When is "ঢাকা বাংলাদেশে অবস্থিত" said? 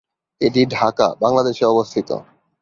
0.71-2.09